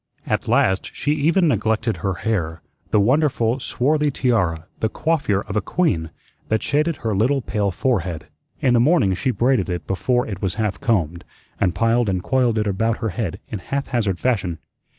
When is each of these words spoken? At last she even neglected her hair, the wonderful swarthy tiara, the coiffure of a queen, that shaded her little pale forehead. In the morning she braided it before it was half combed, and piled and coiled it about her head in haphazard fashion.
At 0.25 0.47
last 0.47 0.89
she 0.95 1.11
even 1.11 1.47
neglected 1.47 1.97
her 1.97 2.15
hair, 2.15 2.63
the 2.89 2.99
wonderful 2.99 3.59
swarthy 3.59 4.09
tiara, 4.09 4.65
the 4.79 4.89
coiffure 4.89 5.41
of 5.43 5.55
a 5.55 5.61
queen, 5.61 6.09
that 6.47 6.63
shaded 6.63 6.95
her 6.95 7.13
little 7.15 7.43
pale 7.43 7.69
forehead. 7.69 8.25
In 8.61 8.73
the 8.73 8.79
morning 8.79 9.13
she 9.13 9.29
braided 9.29 9.69
it 9.69 9.85
before 9.85 10.25
it 10.25 10.41
was 10.41 10.55
half 10.55 10.79
combed, 10.79 11.23
and 11.59 11.75
piled 11.75 12.09
and 12.09 12.23
coiled 12.23 12.57
it 12.57 12.65
about 12.65 12.97
her 12.97 13.09
head 13.09 13.39
in 13.49 13.59
haphazard 13.59 14.19
fashion. 14.19 14.57